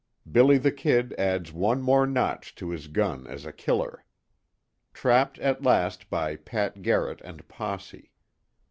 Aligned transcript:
"BILLY 0.31 0.57
THE 0.57 0.71
KID" 0.71 1.13
ADDS 1.19 1.53
ONE 1.53 1.83
MORE 1.83 2.07
NOTCH 2.07 2.55
TO 2.55 2.71
HIS 2.71 2.87
GUN 2.87 3.27
AS 3.27 3.45
A 3.45 3.51
KILLER. 3.53 4.03
TRAPPED 4.95 5.37
AT 5.37 5.61
LAST 5.61 6.09
BY 6.09 6.37
PAT 6.37 6.81
GARRETT 6.81 7.21
AND 7.23 7.47
POSSE. 7.47 8.07